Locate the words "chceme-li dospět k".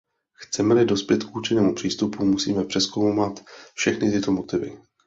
0.35-1.35